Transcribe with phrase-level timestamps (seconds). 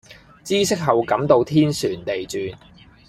[0.43, 2.57] 知悉後感到天旋地轉